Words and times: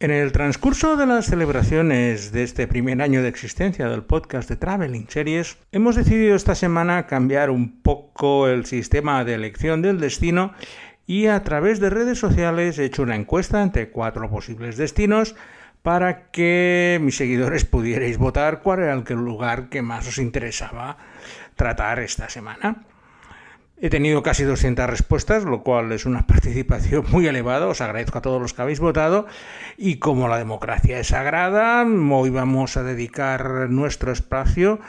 En 0.00 0.12
el 0.12 0.30
transcurso 0.30 0.94
de 0.94 1.06
las 1.06 1.26
celebraciones 1.26 2.30
de 2.30 2.44
este 2.44 2.68
primer 2.68 3.02
año 3.02 3.20
de 3.20 3.26
existencia 3.26 3.88
del 3.88 4.04
podcast 4.04 4.48
de 4.48 4.54
Traveling 4.54 5.08
Series, 5.08 5.58
hemos 5.72 5.96
decidido 5.96 6.36
esta 6.36 6.54
semana 6.54 7.08
cambiar 7.08 7.50
un 7.50 7.82
poco 7.82 8.46
el 8.46 8.64
sistema 8.64 9.24
de 9.24 9.34
elección 9.34 9.82
del 9.82 9.98
destino 9.98 10.52
y 11.04 11.26
a 11.26 11.42
través 11.42 11.80
de 11.80 11.90
redes 11.90 12.16
sociales 12.16 12.78
he 12.78 12.84
hecho 12.84 13.02
una 13.02 13.16
encuesta 13.16 13.60
entre 13.60 13.90
cuatro 13.90 14.30
posibles 14.30 14.76
destinos 14.76 15.34
para 15.82 16.30
que 16.30 17.00
mis 17.02 17.16
seguidores 17.16 17.64
pudierais 17.64 18.18
votar 18.18 18.62
cuál 18.62 18.78
era 18.84 18.92
el 18.92 19.04
lugar 19.16 19.68
que 19.68 19.82
más 19.82 20.06
os 20.06 20.18
interesaba 20.18 20.96
tratar 21.56 21.98
esta 21.98 22.28
semana. 22.28 22.84
He 23.80 23.90
tenido 23.90 24.24
casi 24.24 24.42
200 24.42 24.90
respuestas, 24.90 25.44
lo 25.44 25.62
cual 25.62 25.92
es 25.92 26.04
una 26.04 26.22
participación 26.26 27.04
muy 27.10 27.28
elevada. 27.28 27.68
Os 27.68 27.80
agradezco 27.80 28.18
a 28.18 28.22
todos 28.22 28.42
los 28.42 28.52
que 28.52 28.62
habéis 28.62 28.80
votado. 28.80 29.26
Y 29.76 29.96
como 29.96 30.26
la 30.26 30.38
democracia 30.38 30.98
es 30.98 31.08
sagrada, 31.08 31.84
hoy 31.84 32.30
vamos 32.30 32.76
a 32.76 32.82
dedicar 32.82 33.70
nuestro 33.70 34.10
espacio 34.10 34.80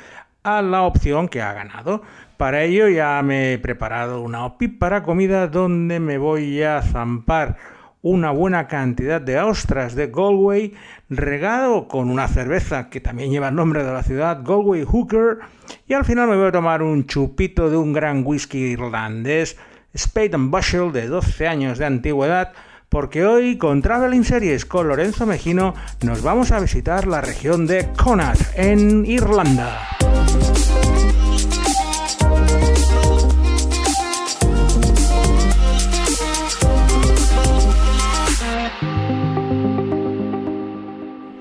a 0.41 0.63
la 0.63 0.82
opción 0.82 1.27
que 1.27 1.41
ha 1.41 1.54
ganado. 1.54 2.02
Para 2.38 2.63
ello 2.63 2.88
ya 2.88 3.22
me 3.22 3.54
he 3.54 3.60
preparado 3.60 4.22
una 4.22 4.46
OPI 4.46 4.68
para 4.70 5.04
comida 5.04 5.48
donde 5.48 5.99
me 5.99 6.18
voy 6.18 6.63
a 6.63 6.82
zampar 6.82 7.58
una 8.02 8.31
buena 8.31 8.67
cantidad 8.67 9.20
de 9.20 9.39
ostras 9.39 9.95
de 9.95 10.07
Galway 10.07 10.73
regado 11.09 11.88
con 11.88 12.09
una 12.09 12.27
cerveza 12.27 12.90
que 12.90 13.02
también 13.02 13.31
lleva 13.31 13.49
el 13.49 13.55
nombre 13.55 13.84
de 13.84 13.91
la 13.91 14.03
ciudad, 14.03 14.41
Galway 14.44 14.84
Hooker, 14.84 15.40
y 15.88 15.94
al 15.94 16.05
final 16.05 16.30
me 16.30 16.38
voy 16.38 16.48
a 16.48 16.52
tomar 16.52 16.81
un 16.81 17.07
chupito 17.07 17.70
de 17.70 17.77
un 17.77 17.93
gran 17.93 18.23
whisky 18.26 18.59
irlandés, 18.59 19.57
Spade 19.95 20.31
and 20.34 20.52
Bushel 20.52 20.91
de 20.91 21.07
12 21.07 21.48
años 21.48 21.77
de 21.77 21.85
antigüedad, 21.85 22.54
porque 22.90 23.26
hoy 23.26 23.57
con 23.57 23.81
Traveling 23.81 24.23
Series 24.23 24.66
con 24.66 24.88
Lorenzo 24.88 25.26
Mejino 25.26 25.73
nos 26.04 26.21
vamos 26.21 26.52
a 26.52 26.59
visitar 26.59 27.05
la 27.07 27.21
región 27.21 27.68
de 27.68 27.90
Connacht 27.98 28.41
en 28.55 29.05
Irlanda. 29.05 29.79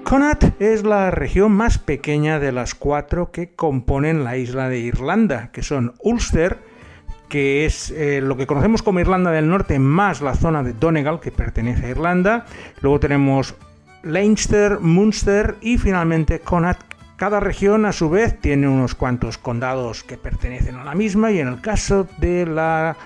Connacht 0.09 0.59
es 0.59 0.85
la 0.85 1.11
región 1.11 1.53
más 1.53 1.77
pequeña 1.77 2.39
de 2.39 2.51
las 2.51 2.75
cuatro 2.75 3.31
que 3.31 3.51
componen 3.55 4.25
la 4.25 4.39
isla 4.39 4.71
de 4.71 4.79
Irlanda, 4.79 5.51
que 5.53 5.63
son 5.63 5.93
Ulster, 6.03 6.57
que 7.29 7.67
es 7.67 7.91
eh, 7.91 8.23
lo 8.23 8.39
que 8.39 8.47
conocemos 8.47 8.81
como 8.81 9.01
Irlanda 9.01 9.31
del 9.31 9.51
Norte, 9.51 9.79
más 9.79 10.23
la 10.23 10.35
zona 10.35 10.63
de 10.63 10.73
Donegal, 10.73 11.21
que 11.21 11.31
pertenece 11.31 11.85
a 11.85 11.91
Irlanda. 11.91 12.47
Luego 12.81 13.01
tenemos 13.01 13.55
Leinster, 14.03 14.81
Munster 14.81 15.57
y 15.61 15.77
finalmente 15.77 16.41
Connacht. 16.41 16.81
Cada 17.17 17.39
región, 17.39 17.85
a 17.85 17.93
su 17.93 18.09
vez, 18.09 18.41
tiene 18.41 18.67
unos 18.67 18.95
cuantos 18.95 19.37
condados 19.37 20.05
que 20.05 20.17
pertenecen 20.17 20.77
a 20.77 20.85
la 20.85 20.95
misma 20.95 21.33
y 21.33 21.41
en 21.41 21.49
el 21.49 21.61
caso 21.61 22.09
de 22.17 22.47
la 22.47 22.97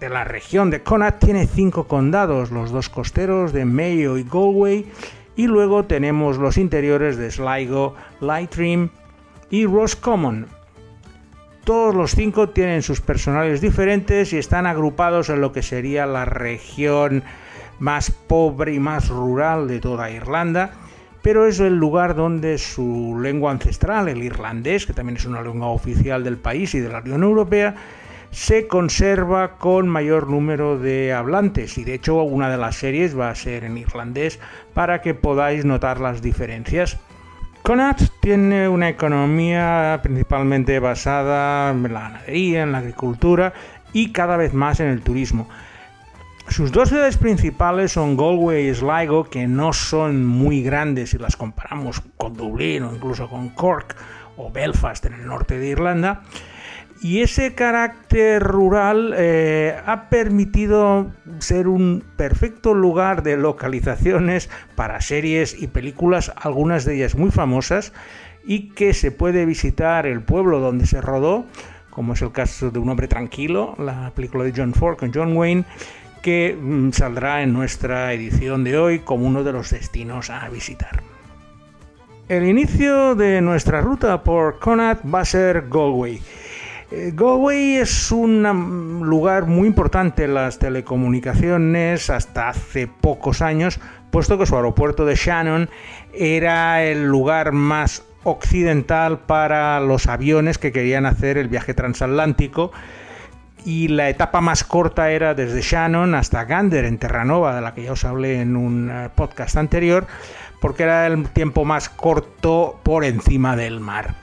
de 0.00 0.08
la 0.08 0.22
región 0.22 0.70
de 0.70 0.82
Connacht 0.82 1.18
tiene 1.18 1.46
cinco 1.46 1.88
condados, 1.88 2.50
los 2.52 2.70
dos 2.70 2.88
costeros 2.88 3.52
de 3.52 3.64
Mayo 3.64 4.16
y 4.16 4.22
Galway, 4.22 4.86
y 5.36 5.46
luego 5.46 5.84
tenemos 5.84 6.38
los 6.38 6.56
interiores 6.58 7.16
de 7.16 7.30
Sligo, 7.30 7.94
Lighttrim 8.20 8.90
y 9.50 9.66
Roscommon. 9.66 10.46
Todos 11.64 11.94
los 11.94 12.12
cinco 12.12 12.48
tienen 12.48 12.82
sus 12.82 13.00
personales 13.00 13.60
diferentes 13.60 14.32
y 14.32 14.38
están 14.38 14.66
agrupados 14.66 15.28
en 15.28 15.40
lo 15.40 15.52
que 15.52 15.62
sería 15.62 16.06
la 16.06 16.24
región 16.24 17.22
más 17.78 18.10
pobre 18.10 18.74
y 18.74 18.80
más 18.80 19.08
rural 19.08 19.68
de 19.68 19.78
toda 19.78 20.10
Irlanda, 20.10 20.72
pero 21.22 21.46
es 21.46 21.60
el 21.60 21.76
lugar 21.76 22.16
donde 22.16 22.58
su 22.58 23.18
lengua 23.20 23.52
ancestral, 23.52 24.08
el 24.08 24.22
irlandés, 24.22 24.86
que 24.86 24.92
también 24.92 25.16
es 25.16 25.24
una 25.24 25.42
lengua 25.42 25.68
oficial 25.68 26.24
del 26.24 26.36
país 26.36 26.74
y 26.74 26.80
de 26.80 26.88
la 26.88 27.00
Unión 27.00 27.22
Europea, 27.22 27.74
se 28.32 28.66
conserva 28.66 29.58
con 29.58 29.88
mayor 29.88 30.28
número 30.28 30.78
de 30.78 31.12
hablantes 31.12 31.76
y 31.76 31.84
de 31.84 31.94
hecho 31.94 32.22
una 32.22 32.48
de 32.50 32.56
las 32.56 32.76
series 32.76 33.16
va 33.16 33.28
a 33.28 33.34
ser 33.34 33.62
en 33.62 33.76
irlandés 33.76 34.40
para 34.72 35.02
que 35.02 35.14
podáis 35.14 35.66
notar 35.66 36.00
las 36.00 36.22
diferencias. 36.22 36.98
Connacht 37.62 38.10
tiene 38.20 38.68
una 38.68 38.88
economía 38.88 40.00
principalmente 40.02 40.80
basada 40.80 41.70
en 41.70 41.92
la 41.92 42.00
ganadería, 42.00 42.62
en 42.62 42.72
la 42.72 42.78
agricultura 42.78 43.52
y 43.92 44.12
cada 44.12 44.38
vez 44.38 44.54
más 44.54 44.80
en 44.80 44.88
el 44.88 45.02
turismo. 45.02 45.48
Sus 46.48 46.72
dos 46.72 46.88
ciudades 46.88 47.18
principales 47.18 47.92
son 47.92 48.16
Galway 48.16 48.68
y 48.68 48.74
Sligo, 48.74 49.24
que 49.24 49.46
no 49.46 49.74
son 49.74 50.24
muy 50.24 50.62
grandes 50.62 51.10
si 51.10 51.18
las 51.18 51.36
comparamos 51.36 52.02
con 52.16 52.34
Dublín 52.34 52.82
o 52.84 52.94
incluso 52.94 53.28
con 53.28 53.50
Cork 53.50 53.94
o 54.38 54.50
Belfast 54.50 55.04
en 55.04 55.14
el 55.14 55.26
norte 55.26 55.58
de 55.58 55.68
Irlanda. 55.68 56.22
Y 57.02 57.22
ese 57.22 57.56
carácter 57.56 58.40
rural 58.40 59.12
eh, 59.16 59.76
ha 59.86 60.08
permitido 60.08 61.10
ser 61.40 61.66
un 61.66 62.04
perfecto 62.16 62.74
lugar 62.74 63.24
de 63.24 63.36
localizaciones 63.36 64.48
para 64.76 65.00
series 65.00 65.60
y 65.60 65.66
películas, 65.66 66.32
algunas 66.36 66.84
de 66.84 66.94
ellas 66.94 67.16
muy 67.16 67.32
famosas, 67.32 67.92
y 68.44 68.68
que 68.68 68.94
se 68.94 69.10
puede 69.10 69.46
visitar 69.46 70.06
el 70.06 70.22
pueblo 70.22 70.60
donde 70.60 70.86
se 70.86 71.00
rodó, 71.00 71.44
como 71.90 72.12
es 72.12 72.22
el 72.22 72.30
caso 72.30 72.70
de 72.70 72.78
Un 72.78 72.90
hombre 72.90 73.08
tranquilo, 73.08 73.74
la 73.78 74.12
película 74.14 74.44
de 74.44 74.52
John 74.56 74.72
Ford 74.72 74.96
con 74.96 75.12
John 75.12 75.36
Wayne, 75.36 75.64
que 76.22 76.56
mm, 76.56 76.92
saldrá 76.92 77.42
en 77.42 77.52
nuestra 77.52 78.12
edición 78.12 78.62
de 78.62 78.78
hoy 78.78 79.00
como 79.00 79.26
uno 79.26 79.42
de 79.42 79.50
los 79.50 79.70
destinos 79.70 80.30
a 80.30 80.48
visitar. 80.50 81.02
El 82.28 82.46
inicio 82.46 83.16
de 83.16 83.40
nuestra 83.40 83.80
ruta 83.80 84.22
por 84.22 84.60
Connacht 84.60 85.02
va 85.12 85.22
a 85.22 85.24
ser 85.24 85.66
Galway 85.68 86.22
eh, 86.94 87.80
es 87.80 88.12
un 88.12 89.02
lugar 89.04 89.46
muy 89.46 89.66
importante 89.66 90.24
en 90.24 90.34
las 90.34 90.58
telecomunicaciones 90.58 92.10
hasta 92.10 92.50
hace 92.50 92.86
pocos 92.86 93.42
años, 93.42 93.80
puesto 94.10 94.38
que 94.38 94.46
su 94.46 94.56
aeropuerto 94.56 95.06
de 95.06 95.14
Shannon 95.14 95.70
era 96.12 96.84
el 96.84 97.06
lugar 97.06 97.52
más 97.52 98.04
occidental 98.24 99.20
para 99.20 99.80
los 99.80 100.06
aviones 100.06 100.58
que 100.58 100.72
querían 100.72 101.06
hacer 101.06 101.38
el 101.38 101.48
viaje 101.48 101.74
transatlántico 101.74 102.72
y 103.64 103.88
la 103.88 104.08
etapa 104.08 104.40
más 104.40 104.64
corta 104.64 105.10
era 105.10 105.34
desde 105.34 105.62
Shannon 105.62 106.14
hasta 106.14 106.44
Gander 106.44 106.84
en 106.84 106.98
Terranova, 106.98 107.54
de 107.54 107.60
la 107.60 107.74
que 107.74 107.84
ya 107.84 107.92
os 107.92 108.04
hablé 108.04 108.40
en 108.40 108.56
un 108.56 108.90
eh, 108.90 109.08
podcast 109.14 109.56
anterior, 109.56 110.06
porque 110.60 110.82
era 110.82 111.06
el 111.06 111.28
tiempo 111.28 111.64
más 111.64 111.88
corto 111.88 112.80
por 112.82 113.04
encima 113.04 113.56
del 113.56 113.80
mar. 113.80 114.21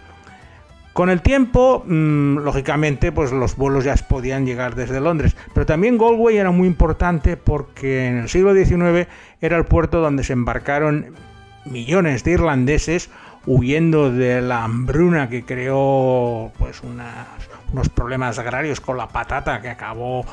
Con 1.00 1.10
el 1.10 1.22
tiempo, 1.22 1.86
mm, 1.88 2.40
lógicamente, 2.40 3.14
pues 3.14 3.32
los 3.32 3.56
vuelos 3.56 3.86
ya 3.86 3.96
podían 3.96 4.46
llegar 4.46 4.76
desde 4.76 5.00
Londres, 5.00 5.34
pero 5.54 5.66
también 5.66 5.98
Galway 5.98 6.36
era 6.36 6.52
muy 6.52 6.68
importante 6.68 7.38
porque 7.38 8.08
en 8.08 8.18
el 8.18 8.28
siglo 8.28 8.54
XIX 8.54 9.08
era 9.40 9.56
el 9.56 9.64
puerto 9.64 10.02
donde 10.02 10.26
se 10.26 10.34
embarcaron 10.34 11.16
millones 11.64 12.26
de 12.26 12.32
irlandeses 12.32 13.10
huyendo 13.46 14.12
de 14.12 14.42
la 14.42 14.66
hambruna 14.66 15.30
que 15.30 15.46
creó 15.46 16.52
pues 16.60 16.82
unos 16.84 17.88
problemas 17.88 18.38
agrarios 18.38 18.82
con 18.82 18.98
la 18.98 19.08
patata 19.08 19.62
que 19.62 19.70
acabó 19.70 20.26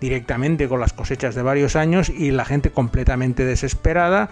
directamente 0.00 0.68
con 0.68 0.80
las 0.80 0.94
cosechas 0.94 1.34
de 1.34 1.42
varios 1.42 1.76
años 1.76 2.08
y 2.08 2.30
la 2.30 2.46
gente 2.46 2.70
completamente 2.70 3.44
desesperada 3.44 4.30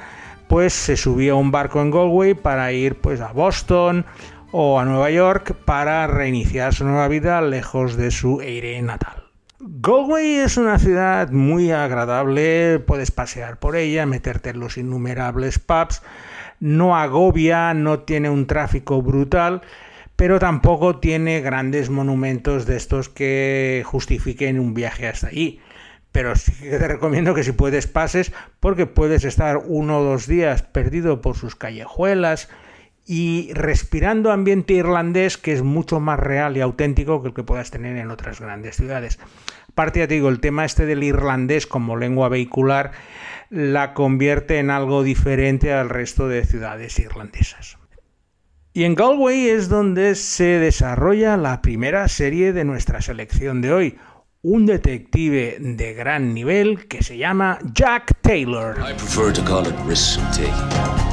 pues 0.48 0.72
se 0.72 0.96
subía 0.96 1.32
a 1.32 1.34
un 1.34 1.50
barco 1.50 1.82
en 1.82 1.90
Galway 1.90 2.32
para 2.32 2.72
ir 2.72 2.94
pues 2.94 3.20
a 3.20 3.32
Boston 3.32 4.06
o 4.52 4.78
a 4.78 4.84
Nueva 4.84 5.10
York 5.10 5.54
para 5.64 6.06
reiniciar 6.06 6.74
su 6.74 6.84
nueva 6.84 7.08
vida 7.08 7.40
lejos 7.40 7.96
de 7.96 8.10
su 8.10 8.40
aire 8.40 8.80
natal. 8.82 9.24
Galway 9.58 10.36
es 10.36 10.56
una 10.56 10.78
ciudad 10.78 11.30
muy 11.30 11.70
agradable, 11.72 12.78
puedes 12.78 13.10
pasear 13.10 13.58
por 13.58 13.76
ella, 13.76 14.06
meterte 14.06 14.50
en 14.50 14.60
los 14.60 14.76
innumerables 14.76 15.58
pubs, 15.58 16.02
no 16.60 16.96
agobia, 16.96 17.72
no 17.72 18.00
tiene 18.00 18.28
un 18.28 18.46
tráfico 18.46 19.00
brutal, 19.00 19.62
pero 20.16 20.38
tampoco 20.38 20.98
tiene 20.98 21.40
grandes 21.40 21.90
monumentos 21.90 22.66
de 22.66 22.76
estos 22.76 23.08
que 23.08 23.82
justifiquen 23.86 24.60
un 24.60 24.74
viaje 24.74 25.08
hasta 25.08 25.28
allí. 25.28 25.60
Pero 26.12 26.36
sí 26.36 26.52
que 26.60 26.78
te 26.78 26.88
recomiendo 26.88 27.34
que 27.34 27.42
si 27.42 27.52
puedes 27.52 27.86
pases, 27.86 28.32
porque 28.60 28.84
puedes 28.84 29.24
estar 29.24 29.62
uno 29.64 30.00
o 30.00 30.04
dos 30.04 30.26
días 30.26 30.62
perdido 30.62 31.22
por 31.22 31.36
sus 31.36 31.56
callejuelas, 31.56 32.50
y 33.06 33.52
respirando 33.54 34.30
ambiente 34.30 34.74
irlandés 34.74 35.36
que 35.36 35.52
es 35.52 35.62
mucho 35.62 36.00
más 36.00 36.18
real 36.18 36.56
y 36.56 36.60
auténtico 36.60 37.22
que 37.22 37.28
el 37.28 37.34
que 37.34 37.42
puedas 37.42 37.70
tener 37.70 37.96
en 37.96 38.10
otras 38.10 38.40
grandes 38.40 38.76
ciudades. 38.76 39.18
Aparte, 39.70 40.00
ya 40.00 40.08
te 40.08 40.14
digo, 40.14 40.28
el 40.28 40.40
tema 40.40 40.64
este 40.64 40.86
del 40.86 41.02
irlandés 41.02 41.66
como 41.66 41.96
lengua 41.96 42.28
vehicular 42.28 42.92
la 43.50 43.94
convierte 43.94 44.58
en 44.58 44.70
algo 44.70 45.02
diferente 45.02 45.72
al 45.72 45.88
resto 45.88 46.28
de 46.28 46.44
ciudades 46.44 46.98
irlandesas. 46.98 47.78
Y 48.74 48.84
en 48.84 48.94
Galway 48.94 49.48
es 49.48 49.68
donde 49.68 50.14
se 50.14 50.58
desarrolla 50.58 51.36
la 51.36 51.60
primera 51.60 52.08
serie 52.08 52.54
de 52.54 52.64
nuestra 52.64 53.02
selección 53.02 53.60
de 53.60 53.72
hoy, 53.72 53.98
un 54.40 54.64
detective 54.64 55.58
de 55.60 55.92
gran 55.92 56.32
nivel 56.32 56.88
que 56.88 57.02
se 57.02 57.18
llama 57.18 57.58
Jack 57.74 58.22
Taylor. 58.22 58.76
I 58.78 58.94
prefer 58.94 59.32
to 59.32 59.44
call 59.44 59.66
it 59.66 59.74
risk 59.86 60.18
taking. 60.30 61.11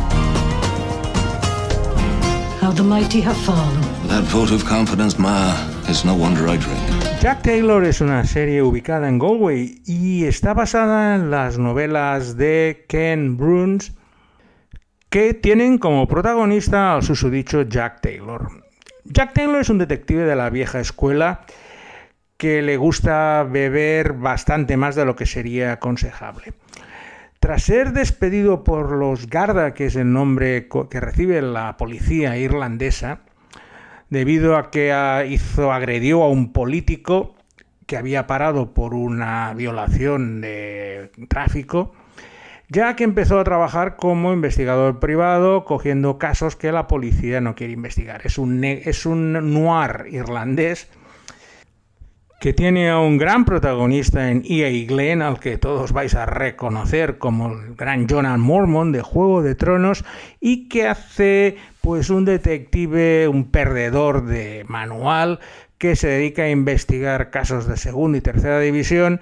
How 2.70 2.76
the 2.76 2.84
mighty 2.84 3.20
have 3.22 3.36
fallen. 3.36 3.82
That 4.10 4.26
vote 4.26 4.54
of 4.54 4.64
confidence, 4.64 5.18
Ma, 5.18 5.56
it's 5.88 6.06
no 6.06 6.14
wonder 6.14 6.48
I 6.48 6.56
drink. 6.58 6.80
Jack 7.20 7.42
Taylor 7.42 7.84
es 7.84 8.00
una 8.00 8.24
serie 8.26 8.62
ubicada 8.62 9.10
en 9.10 9.18
Galway 9.18 9.82
y 9.88 10.26
está 10.26 10.54
basada 10.54 11.16
en 11.16 11.32
las 11.32 11.58
novelas 11.58 12.38
de 12.38 12.86
Ken 12.88 13.38
Bruns 13.38 13.94
que 15.10 15.34
tienen 15.34 15.80
como 15.80 16.08
protagonista 16.08 16.94
al 16.94 17.02
susodicho 17.02 17.64
Jack 17.64 18.02
Taylor. 18.02 18.52
Jack 19.04 19.34
Taylor 19.34 19.62
es 19.62 19.72
un 19.72 19.80
detective 19.80 20.26
de 20.26 20.36
la 20.36 20.52
vieja 20.52 20.80
escuela 20.80 21.42
que 22.38 22.62
le 22.62 22.78
gusta 22.78 23.48
beber 23.50 24.14
bastante 24.14 24.78
más 24.78 24.94
de 24.94 25.06
lo 25.06 25.16
que 25.16 25.26
sería 25.26 25.72
aconsejable. 25.72 26.54
Tras 27.40 27.64
ser 27.64 27.94
despedido 27.94 28.66
por 28.66 28.92
los 28.92 29.28
Garda, 29.28 29.74
que 29.74 29.86
es 29.86 29.96
el 29.96 30.12
nombre 30.12 30.68
que 30.68 31.00
recibe 31.00 31.42
la 31.42 31.78
policía 31.78 32.36
irlandesa, 32.38 33.22
debido 34.10 34.58
a 34.58 34.72
que 34.72 34.94
hizo, 35.30 35.72
agredió 35.72 36.24
a 36.24 36.30
un 36.30 36.52
político 36.52 37.36
que 37.86 37.96
había 37.96 38.28
parado 38.28 38.74
por 38.74 38.94
una 38.94 39.54
violación 39.54 40.42
de 40.42 41.12
tráfico, 41.30 41.94
Jack 42.68 43.02
empezó 43.02 43.40
a 43.40 43.44
trabajar 43.46 43.96
como 43.96 44.34
investigador 44.34 45.00
privado, 45.00 45.64
cogiendo 45.64 46.20
casos 46.20 46.58
que 46.58 46.74
la 46.74 46.88
policía 46.88 47.40
no 47.40 47.56
quiere 47.56 47.74
investigar. 47.74 48.22
Es 48.26 48.38
un, 48.38 48.64
es 48.64 49.06
un 49.06 49.54
noir 49.54 50.08
irlandés 50.12 50.88
que 52.40 52.54
tiene 52.54 52.90
a 52.90 53.00
un 53.00 53.18
gran 53.18 53.44
protagonista 53.44 54.32
en 54.32 54.44
EA 54.48 54.86
Glen, 54.88 55.22
al 55.22 55.40
que 55.40 55.58
todos 55.58 55.92
vais 55.92 56.16
a 56.16 56.26
reconocer 56.26 57.18
como 57.18 57.52
el 57.52 57.76
gran 57.76 58.08
Jonathan 58.08 58.40
Mormon 58.40 58.94
de 58.94 59.02
Juego 59.02 59.44
de 59.44 59.56
Tronos, 59.56 60.06
y 60.40 60.70
que 60.70 60.88
hace 60.88 61.58
pues 61.82 62.10
un 62.10 62.24
detective, 62.24 63.28
un 63.28 63.52
perdedor 63.52 64.26
de 64.26 64.66
manual, 64.70 65.40
que 65.78 65.96
se 65.96 66.08
dedica 66.08 66.44
a 66.44 66.50
investigar 66.50 67.30
casos 67.30 67.68
de 67.68 67.78
segunda 67.78 68.18
y 68.18 68.22
tercera 68.22 68.60
división 68.60 69.20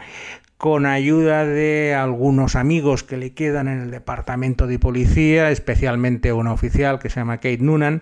con 0.57 0.87
ayuda 0.87 1.45
de 1.45 1.93
algunos 1.93 2.55
amigos 2.55 3.03
que 3.03 3.17
le 3.17 3.33
quedan 3.33 3.67
en 3.67 3.79
el 3.79 3.91
departamento 3.91 4.65
de 4.65 4.79
policía, 4.79 5.51
especialmente 5.51 6.33
una 6.33 6.51
oficial 6.51 6.97
que 6.97 7.09
se 7.09 7.19
llama 7.19 7.37
Kate 7.37 7.59
Noonan. 7.61 8.01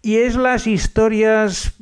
Y 0.00 0.16
es 0.16 0.36
las 0.36 0.66
historias 0.66 1.74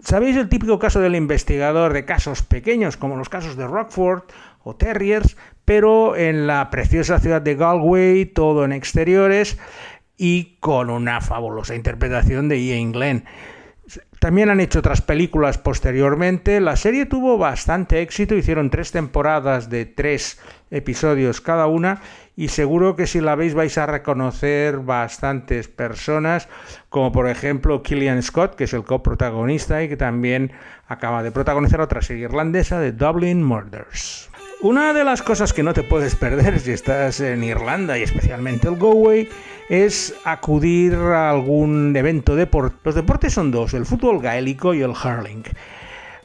¿Sabéis 0.00 0.36
el 0.36 0.48
típico 0.48 0.78
caso 0.78 1.00
del 1.00 1.16
investigador 1.16 1.92
de 1.92 2.04
casos 2.04 2.42
pequeños, 2.42 2.96
como 2.96 3.16
los 3.16 3.28
casos 3.28 3.56
de 3.56 3.66
Rockford 3.66 4.22
o 4.62 4.76
Terriers, 4.76 5.36
pero 5.64 6.16
en 6.16 6.46
la 6.46 6.70
preciosa 6.70 7.18
ciudad 7.18 7.42
de 7.42 7.56
Galway, 7.56 8.26
todo 8.26 8.64
en 8.64 8.72
exteriores 8.72 9.58
y 10.16 10.56
con 10.60 10.90
una 10.90 11.20
fabulosa 11.20 11.74
interpretación 11.74 12.48
de 12.48 12.64
Ian 12.64 12.92
Glenn? 12.92 13.24
También 14.20 14.50
han 14.50 14.60
hecho 14.60 14.78
otras 14.78 15.02
películas 15.02 15.58
posteriormente. 15.58 16.60
La 16.60 16.76
serie 16.76 17.06
tuvo 17.06 17.38
bastante 17.38 18.00
éxito, 18.00 18.36
hicieron 18.36 18.70
tres 18.70 18.92
temporadas 18.92 19.68
de 19.68 19.84
tres 19.84 20.40
episodios 20.70 21.40
cada 21.40 21.66
una 21.66 22.00
y 22.36 22.48
seguro 22.48 22.96
que 22.96 23.06
si 23.06 23.20
la 23.20 23.34
veis 23.34 23.54
vais 23.54 23.76
a 23.76 23.86
reconocer 23.86 24.78
bastantes 24.78 25.68
personas, 25.68 26.48
como 26.88 27.12
por 27.12 27.28
ejemplo 27.28 27.82
Killian 27.82 28.22
Scott, 28.22 28.54
que 28.54 28.64
es 28.64 28.72
el 28.72 28.84
coprotagonista 28.84 29.82
y 29.82 29.88
que 29.88 29.96
también 29.96 30.52
acaba 30.88 31.22
de 31.22 31.32
protagonizar 31.32 31.80
otra 31.80 32.02
serie 32.02 32.24
irlandesa 32.24 32.80
de 32.80 32.92
Dublin 32.92 33.42
Murders. 33.42 34.30
Una 34.62 34.92
de 34.92 35.02
las 35.02 35.22
cosas 35.22 35.52
que 35.52 35.64
no 35.64 35.74
te 35.74 35.82
puedes 35.82 36.14
perder 36.14 36.60
si 36.60 36.70
estás 36.70 37.18
en 37.20 37.42
Irlanda 37.42 37.98
y 37.98 38.04
especialmente 38.04 38.68
el 38.68 38.76
Galway 38.76 39.28
es 39.68 40.14
acudir 40.24 40.94
a 40.94 41.30
algún 41.30 41.96
evento 41.96 42.36
deportivo. 42.36 42.80
Los 42.84 42.94
deportes 42.94 43.32
son 43.32 43.50
dos, 43.50 43.74
el 43.74 43.86
fútbol 43.86 44.20
gaélico 44.20 44.72
y 44.72 44.82
el 44.82 44.90
hurling. 44.92 45.42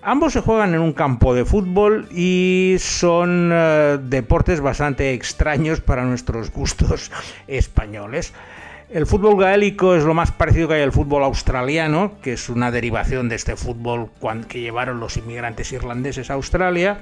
Ambos 0.03 0.33
se 0.33 0.41
juegan 0.41 0.75
en 0.75 0.81
un 0.81 0.93
campo 0.93 1.33
de 1.33 1.43
fútbol 1.43 2.07
y 2.11 2.75
son 2.79 3.49
eh, 3.51 3.97
deportes 4.01 4.61
bastante 4.61 5.13
extraños 5.13 5.81
para 5.81 6.05
nuestros 6.05 6.51
gustos 6.51 7.11
españoles. 7.47 8.31
El 8.89 9.05
fútbol 9.05 9.37
gaélico 9.37 9.95
es 9.95 10.03
lo 10.03 10.13
más 10.13 10.31
parecido 10.31 10.69
que 10.69 10.75
hay 10.75 10.81
al 10.83 10.93
fútbol 10.93 11.23
australiano, 11.23 12.13
que 12.21 12.33
es 12.33 12.47
una 12.47 12.71
derivación 12.71 13.27
de 13.27 13.35
este 13.35 13.57
fútbol 13.57 14.09
que 14.47 14.61
llevaron 14.61 14.99
los 14.99 15.17
inmigrantes 15.17 15.73
irlandeses 15.73 16.29
a 16.29 16.35
Australia. 16.35 16.99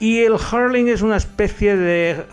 Y 0.00 0.20
el 0.20 0.34
hurling 0.34 0.88
es 0.88 1.02
una 1.02 1.16
especie 1.16 1.76
de, 1.76 2.24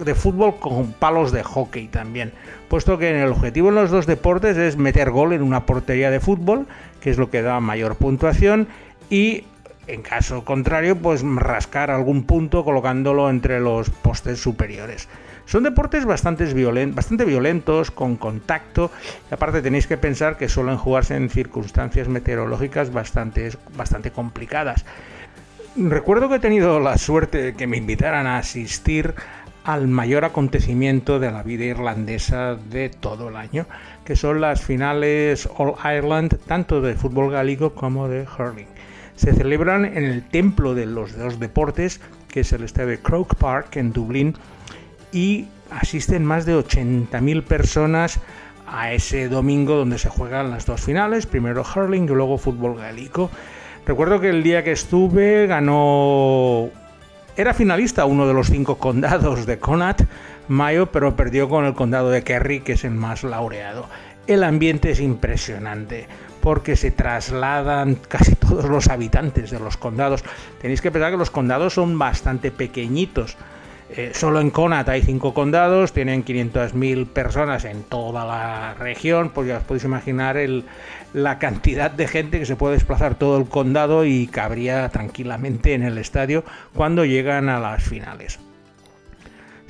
de 0.00 0.14
fútbol 0.16 0.56
con 0.58 0.92
palos 0.92 1.30
de 1.30 1.44
hockey 1.44 1.86
también, 1.86 2.32
puesto 2.68 2.98
que 2.98 3.22
el 3.22 3.30
objetivo 3.30 3.68
en 3.68 3.76
los 3.76 3.90
dos 3.90 4.06
deportes 4.06 4.56
es 4.56 4.76
meter 4.76 5.12
gol 5.12 5.32
en 5.32 5.42
una 5.42 5.64
portería 5.64 6.10
de 6.10 6.18
fútbol, 6.18 6.66
que 7.00 7.10
es 7.10 7.16
lo 7.16 7.30
que 7.30 7.40
da 7.40 7.60
mayor 7.60 7.94
puntuación, 7.94 8.66
y 9.10 9.44
en 9.86 10.02
caso 10.02 10.44
contrario, 10.44 10.96
pues 10.96 11.22
rascar 11.22 11.90
algún 11.90 12.24
punto 12.24 12.64
colocándolo 12.64 13.28
entre 13.28 13.60
los 13.60 13.90
postes 13.90 14.40
superiores. 14.40 15.08
Son 15.46 15.62
deportes 15.62 16.06
bastante, 16.06 16.46
bastante 16.86 17.24
violentos, 17.26 17.90
con 17.90 18.16
contacto, 18.16 18.90
y 19.30 19.34
aparte 19.34 19.60
tenéis 19.60 19.86
que 19.86 19.98
pensar 19.98 20.38
que 20.38 20.48
suelen 20.48 20.78
jugarse 20.78 21.16
en 21.16 21.28
circunstancias 21.28 22.08
meteorológicas 22.08 22.90
bastante, 22.92 23.52
complicadas. 24.14 24.86
Recuerdo 25.76 26.30
que 26.30 26.36
he 26.36 26.40
tenido 26.40 26.80
la 26.80 26.96
suerte 26.96 27.42
de 27.42 27.54
que 27.54 27.66
me 27.66 27.76
invitaran 27.76 28.26
a 28.26 28.38
asistir 28.38 29.14
al 29.64 29.86
mayor 29.88 30.24
acontecimiento 30.24 31.18
de 31.18 31.30
la 31.30 31.42
vida 31.42 31.64
irlandesa 31.64 32.54
de 32.54 32.88
todo 32.88 33.28
el 33.28 33.36
año, 33.36 33.66
que 34.04 34.16
son 34.16 34.40
las 34.40 34.62
finales 34.62 35.48
All 35.58 35.74
Ireland, 35.84 36.38
tanto 36.46 36.80
de 36.80 36.94
fútbol 36.94 37.32
gálico 37.32 37.74
como 37.74 38.08
de 38.08 38.26
hurling 38.38 38.73
se 39.16 39.32
celebran 39.32 39.84
en 39.84 40.04
el 40.04 40.22
templo 40.22 40.74
de 40.74 40.86
los 40.86 41.16
dos 41.16 41.38
deportes, 41.38 42.00
que 42.28 42.40
es 42.40 42.52
el 42.52 42.64
estadio 42.64 43.00
Croke 43.02 43.36
Park 43.36 43.76
en 43.76 43.92
Dublín, 43.92 44.34
y 45.12 45.46
asisten 45.70 46.24
más 46.24 46.46
de 46.46 46.56
80.000 46.56 47.42
personas 47.44 48.20
a 48.66 48.92
ese 48.92 49.28
domingo 49.28 49.76
donde 49.76 49.98
se 49.98 50.08
juegan 50.08 50.50
las 50.50 50.66
dos 50.66 50.80
finales, 50.80 51.26
primero 51.26 51.64
hurling 51.64 52.04
y 52.04 52.08
luego 52.08 52.38
fútbol 52.38 52.76
gaélico. 52.76 53.30
Recuerdo 53.86 54.20
que 54.20 54.30
el 54.30 54.42
día 54.42 54.64
que 54.64 54.72
estuve 54.72 55.46
ganó... 55.46 56.70
Era 57.36 57.52
finalista 57.52 58.04
uno 58.04 58.26
de 58.26 58.34
los 58.34 58.48
cinco 58.48 58.78
condados 58.78 59.44
de 59.46 59.58
Connacht, 59.58 60.02
Mayo, 60.48 60.86
pero 60.86 61.16
perdió 61.16 61.48
con 61.48 61.64
el 61.64 61.74
condado 61.74 62.10
de 62.10 62.22
Kerry, 62.22 62.60
que 62.60 62.72
es 62.72 62.84
el 62.84 62.92
más 62.92 63.24
laureado. 63.24 63.86
El 64.26 64.44
ambiente 64.44 64.90
es 64.90 65.00
impresionante 65.00 66.06
porque 66.44 66.76
se 66.76 66.90
trasladan 66.90 67.94
casi 67.94 68.34
todos 68.36 68.66
los 68.66 68.88
habitantes 68.88 69.50
de 69.50 69.58
los 69.58 69.78
condados. 69.78 70.22
Tenéis 70.60 70.82
que 70.82 70.90
pensar 70.90 71.10
que 71.10 71.16
los 71.16 71.30
condados 71.30 71.72
son 71.72 71.98
bastante 71.98 72.50
pequeñitos. 72.50 73.38
Eh, 73.88 74.10
solo 74.12 74.40
en 74.40 74.50
Connacht 74.50 74.88
hay 74.90 75.00
cinco 75.00 75.32
condados, 75.32 75.94
tienen 75.94 76.22
500.000 76.22 77.06
personas 77.06 77.64
en 77.64 77.82
toda 77.84 78.26
la 78.26 78.74
región, 78.74 79.30
pues 79.30 79.48
ya 79.48 79.58
os 79.58 79.64
podéis 79.64 79.84
imaginar 79.84 80.36
la 81.14 81.38
cantidad 81.38 81.90
de 81.90 82.08
gente 82.08 82.38
que 82.38 82.46
se 82.46 82.56
puede 82.56 82.74
desplazar 82.74 83.14
todo 83.14 83.38
el 83.38 83.46
condado 83.46 84.04
y 84.04 84.26
cabría 84.26 84.88
tranquilamente 84.90 85.72
en 85.72 85.82
el 85.82 85.96
estadio 85.96 86.44
cuando 86.74 87.06
llegan 87.06 87.48
a 87.48 87.58
las 87.58 87.84
finales. 87.84 88.38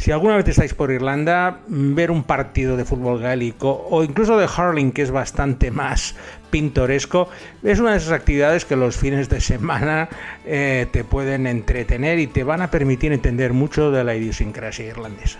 Si 0.04 0.12
alguna 0.12 0.36
vez 0.36 0.46
estáis 0.46 0.74
por 0.74 0.90
Irlanda, 0.90 1.60
ver 1.66 2.10
un 2.10 2.24
partido 2.24 2.76
de 2.76 2.84
fútbol 2.84 3.20
gaélico 3.20 3.86
o 3.88 4.04
incluso 4.04 4.36
de 4.36 4.44
hurling, 4.46 4.92
que 4.92 5.00
es 5.00 5.10
bastante 5.10 5.70
más 5.70 6.14
pintoresco, 6.50 7.30
es 7.62 7.80
una 7.80 7.92
de 7.92 7.96
esas 7.96 8.12
actividades 8.12 8.66
que 8.66 8.76
los 8.76 8.98
fines 8.98 9.30
de 9.30 9.40
semana 9.40 10.10
eh, 10.44 10.88
te 10.92 11.04
pueden 11.04 11.46
entretener 11.46 12.18
y 12.18 12.26
te 12.26 12.44
van 12.44 12.60
a 12.60 12.70
permitir 12.70 13.14
entender 13.14 13.54
mucho 13.54 13.90
de 13.90 14.04
la 14.04 14.14
idiosincrasia 14.14 14.84
irlandesa. 14.84 15.38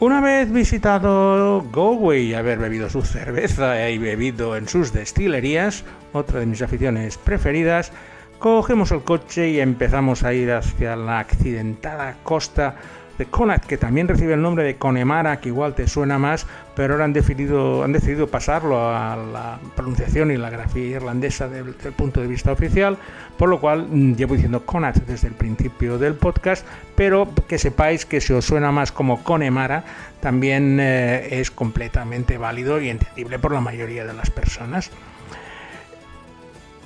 Una 0.00 0.22
vez 0.22 0.50
visitado 0.50 1.62
Galway 1.70 2.28
y 2.28 2.34
haber 2.34 2.60
bebido 2.60 2.88
su 2.88 3.02
cerveza 3.02 3.90
y 3.90 3.98
bebido 3.98 4.56
en 4.56 4.68
sus 4.68 4.94
destilerías, 4.94 5.84
otra 6.14 6.40
de 6.40 6.46
mis 6.46 6.62
aficiones 6.62 7.18
preferidas, 7.18 7.92
cogemos 8.38 8.90
el 8.90 9.02
coche 9.02 9.50
y 9.50 9.60
empezamos 9.60 10.22
a 10.22 10.32
ir 10.32 10.50
hacia 10.50 10.96
la 10.96 11.18
accidentada 11.18 12.16
costa 12.22 12.76
de 13.26 13.60
que 13.66 13.76
también 13.76 14.08
recibe 14.08 14.34
el 14.34 14.42
nombre 14.42 14.64
de 14.64 14.76
Connemara, 14.76 15.40
que 15.40 15.48
igual 15.48 15.74
te 15.74 15.86
suena 15.86 16.18
más, 16.18 16.46
pero 16.74 16.94
ahora 16.94 17.04
han 17.04 17.12
decidido, 17.12 17.84
han 17.84 17.92
decidido 17.92 18.26
pasarlo 18.26 18.78
a 18.78 19.16
la 19.16 19.58
pronunciación 19.76 20.30
y 20.30 20.36
la 20.36 20.50
grafía 20.50 20.96
irlandesa 20.96 21.48
desde 21.48 21.88
el 21.88 21.94
punto 21.94 22.20
de 22.20 22.26
vista 22.26 22.52
oficial, 22.52 22.98
por 23.36 23.48
lo 23.48 23.60
cual 23.60 23.86
mm, 23.88 24.14
llevo 24.14 24.34
diciendo 24.34 24.64
Connacht 24.64 25.06
desde 25.06 25.28
el 25.28 25.34
principio 25.34 25.98
del 25.98 26.14
podcast, 26.14 26.66
pero 26.96 27.28
que 27.48 27.58
sepáis 27.58 28.06
que 28.06 28.20
si 28.20 28.32
os 28.32 28.44
suena 28.44 28.72
más 28.72 28.92
como 28.92 29.22
Connemara, 29.22 29.84
también 30.20 30.78
eh, 30.80 31.40
es 31.40 31.50
completamente 31.50 32.38
válido 32.38 32.80
y 32.80 32.88
entendible 32.88 33.38
por 33.38 33.52
la 33.52 33.60
mayoría 33.60 34.04
de 34.04 34.14
las 34.14 34.30
personas. 34.30 34.90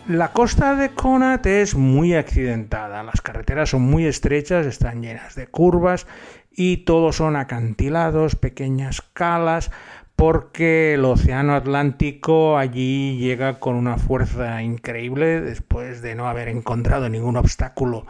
La 0.08 0.30
costa 0.30 0.76
de 0.76 0.90
Connacht 0.90 1.46
es 1.46 1.74
muy 1.74 2.14
accidentada, 2.14 3.02
las 3.02 3.20
carreteras 3.20 3.70
son 3.70 3.82
muy 3.82 4.06
estrechas, 4.06 4.64
están 4.64 5.02
llenas 5.02 5.34
de 5.34 5.48
curvas 5.48 6.06
y 6.52 6.78
todos 6.84 7.16
son 7.16 7.34
acantilados, 7.34 8.36
pequeñas 8.36 9.02
calas, 9.12 9.72
porque 10.14 10.94
el 10.94 11.04
Océano 11.04 11.56
Atlántico 11.56 12.56
allí 12.56 13.18
llega 13.18 13.58
con 13.58 13.74
una 13.74 13.98
fuerza 13.98 14.62
increíble 14.62 15.40
después 15.40 16.02
de 16.02 16.14
no 16.14 16.28
haber 16.28 16.46
encontrado 16.50 17.08
ningún 17.08 17.36
obstáculo 17.36 18.06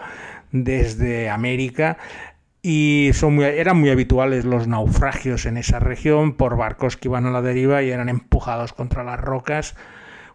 desde 0.52 1.30
América. 1.30 1.96
Y 2.60 3.10
eran 3.40 3.80
muy 3.80 3.88
habituales 3.88 4.44
los 4.44 4.68
naufragios 4.68 5.46
en 5.46 5.56
esa 5.56 5.78
región 5.78 6.34
por 6.34 6.58
barcos 6.58 6.98
que 6.98 7.08
iban 7.08 7.24
a 7.24 7.30
la 7.30 7.40
deriva 7.40 7.82
y 7.82 7.90
eran 7.90 8.10
empujados 8.10 8.74
contra 8.74 9.02
las 9.02 9.18
rocas 9.18 9.74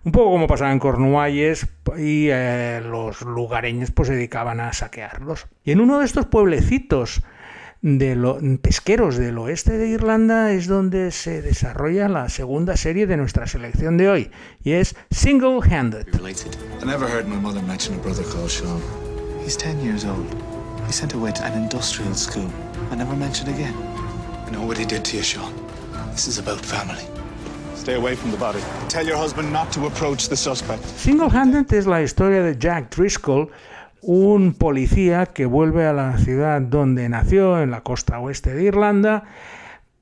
un 0.03 0.11
poco 0.11 0.31
como 0.31 0.47
pasaba 0.47 0.71
en 0.71 0.79
Cornualles 0.79 1.67
y 1.97 2.27
eh, 2.29 2.81
los 2.83 3.21
lugareños 3.21 3.91
pues 3.91 4.07
se 4.07 4.15
dedicaban 4.15 4.59
a 4.59 4.73
saquearlos. 4.73 5.47
Y 5.63 5.71
en 5.71 5.81
uno 5.81 5.99
de 5.99 6.05
estos 6.05 6.25
pueblecitos 6.25 7.21
de 7.81 8.15
lo, 8.15 8.39
pesqueros 8.61 9.17
del 9.17 9.37
oeste 9.39 9.77
de 9.77 9.89
Irlanda 9.89 10.51
es 10.51 10.67
donde 10.67 11.11
se 11.11 11.41
desarrolla 11.41 12.07
la 12.07 12.29
segunda 12.29 12.77
serie 12.77 13.07
de 13.07 13.17
nuestra 13.17 13.47
selección 13.47 13.97
de 13.97 14.09
hoy 14.09 14.31
y 14.63 14.73
es 14.73 14.95
Single 15.09 15.59
Handed. 15.69 16.07
I 16.07 16.85
never 16.85 17.07
heard 17.07 17.27
my 17.27 17.37
mother 17.37 17.61
mention 17.61 17.95
a 17.95 18.01
brother 18.01 18.23
called 18.23 18.49
Sean. 18.49 18.81
He's 19.43 19.57
10 19.57 19.81
years 19.83 20.05
old. 20.05 20.25
He 20.87 20.93
sent 20.93 21.13
away 21.13 21.31
to 21.33 21.43
an 21.43 21.53
industrial 21.53 22.13
school. 22.15 22.49
I 22.91 22.95
never 22.95 23.15
mentioned 23.15 23.49
again. 23.49 23.75
I 24.47 24.51
know 24.51 24.65
what 24.65 24.77
he 24.77 24.85
did 24.85 25.03
to 25.05 25.17
you, 25.17 25.23
Sean. 25.23 25.53
This 26.11 26.27
is 26.27 26.37
about 26.37 26.59
family. 26.65 27.20
Suspect. 30.35 30.83
Single-handed 30.83 31.73
es 31.73 31.87
la 31.87 32.03
historia 32.03 32.43
de 32.43 32.55
Jack 32.57 32.95
Driscoll, 32.95 33.49
un 34.01 34.53
policía 34.53 35.25
que 35.27 35.45
vuelve 35.45 35.85
a 35.87 35.93
la 35.93 36.17
ciudad 36.19 36.61
donde 36.61 37.09
nació, 37.09 37.59
en 37.61 37.71
la 37.71 37.81
costa 37.81 38.19
oeste 38.19 38.53
de 38.53 38.63
Irlanda, 38.63 39.23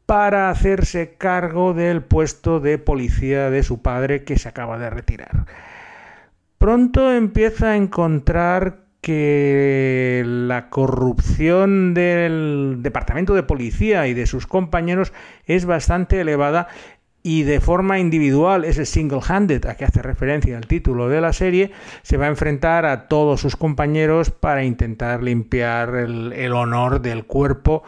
para 0.06 0.50
hacerse 0.50 1.16
cargo 1.18 1.74
del 1.74 2.02
puesto 2.02 2.60
de 2.60 2.80
policía 2.80 3.50
de 3.50 3.64
su 3.64 3.82
padre 3.82 4.24
que 4.24 4.38
se 4.38 4.50
acaba 4.50 4.78
de 4.78 4.90
retirar. 4.90 5.46
Pronto 6.58 7.14
empieza 7.14 7.70
a 7.72 7.76
encontrar 7.78 8.90
que 9.02 10.24
la 10.26 10.70
corrupción 10.70 11.94
del 11.94 12.80
departamento 12.80 13.34
de 13.34 13.44
policía 13.44 14.08
y 14.08 14.14
de 14.14 14.28
sus 14.28 14.46
compañeros 14.46 15.14
es 15.46 15.66
bastante 15.66 16.20
elevada 16.20 16.68
y 17.22 17.44
de 17.44 17.60
forma 17.60 18.00
individual, 18.00 18.64
ese 18.64 18.86
single-handed 18.86 19.66
a 19.66 19.76
que 19.76 19.86
hace 19.86 20.02
referencia 20.02 20.58
el 20.58 20.68
título 20.68 21.10
de 21.10 21.20
la 21.22 21.34
serie, 21.34 21.72
se 22.02 22.18
va 22.18 22.26
a 22.26 22.30
enfrentar 22.30 22.86
a 22.86 23.08
todos 23.08 23.42
sus 23.42 23.56
compañeros 23.56 24.32
para 24.32 24.64
intentar 24.64 25.22
limpiar 25.22 25.96
el, 25.96 26.54
honor 26.54 27.02
del 27.02 27.26
cuerpo, 27.26 27.84